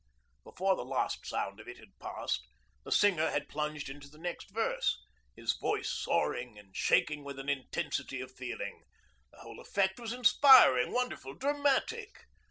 [0.43, 2.47] Before the last sound of it had passed,
[2.83, 4.97] the singer had plunged into the next verse,
[5.35, 8.81] his voice soaring and shaking with an intensity of feeling.
[9.31, 12.25] The whole effect was inspiring, wonderful, dramatic.